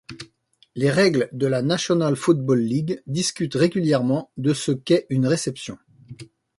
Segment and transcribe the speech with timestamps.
[0.73, 5.77] Les règles de la National Football League discutent régulièrement de ce qu'est une réception.